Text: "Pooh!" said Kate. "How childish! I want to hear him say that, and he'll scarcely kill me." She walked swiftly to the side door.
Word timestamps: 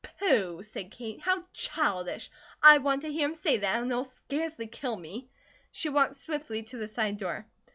"Pooh!" 0.19 0.63
said 0.63 0.89
Kate. 0.89 1.21
"How 1.21 1.43
childish! 1.53 2.31
I 2.63 2.79
want 2.79 3.03
to 3.03 3.11
hear 3.13 3.25
him 3.27 3.35
say 3.35 3.57
that, 3.57 3.79
and 3.79 3.91
he'll 3.91 4.03
scarcely 4.03 4.65
kill 4.65 4.95
me." 4.97 5.29
She 5.71 5.89
walked 5.89 6.15
swiftly 6.15 6.63
to 6.63 6.77
the 6.77 6.87
side 6.87 7.19
door. 7.19 7.45